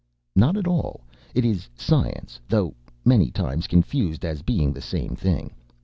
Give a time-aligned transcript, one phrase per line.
[0.35, 1.01] "Not at all,
[1.35, 2.73] it is science, though
[3.05, 5.51] many times confused as being the same thing.